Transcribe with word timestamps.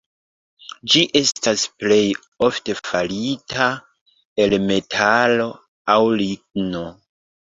Ĝi 0.93 1.01
estas 1.19 1.65
plej 1.81 1.97
ofte 2.47 2.75
farita 2.79 3.67
el 4.45 4.57
metalo 4.71 5.47
aŭ 5.97 6.01
ligno. 6.23 6.83